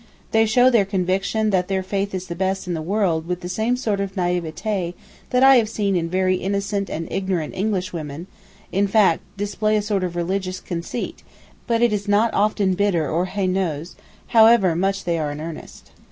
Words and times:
They 0.31 0.47
show 0.47 0.71
their 0.71 0.83
conviction 0.83 1.51
that 1.51 1.67
their 1.67 1.83
faith 1.83 2.15
is 2.15 2.25
the 2.25 2.33
best 2.35 2.65
in 2.65 2.73
the 2.73 2.81
world 2.81 3.27
with 3.27 3.41
the 3.41 3.47
same 3.47 3.77
sort 3.77 3.99
of 3.99 4.15
naïveté 4.15 4.95
that 5.29 5.43
I 5.43 5.57
have 5.57 5.69
seen 5.69 5.95
in 5.95 6.09
very 6.09 6.37
innocent 6.37 6.89
and 6.89 7.07
ignorant 7.11 7.53
English 7.53 7.93
women; 7.93 8.25
in 8.71 8.87
fact, 8.87 9.21
display 9.37 9.77
a 9.77 9.81
sort 9.83 10.03
of 10.03 10.15
religious 10.15 10.59
conceit; 10.59 11.21
but 11.67 11.83
it 11.83 11.93
is 11.93 12.07
not 12.07 12.33
often 12.33 12.73
bitter 12.73 13.07
or 13.07 13.27
haineux, 13.27 13.93
however 14.29 14.75
much 14.75 15.03
they 15.03 15.19
are 15.19 15.31
in 15.31 15.39
earnest. 15.39 15.91